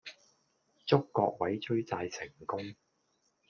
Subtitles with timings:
[0.87, 2.73] 祝各位追債成功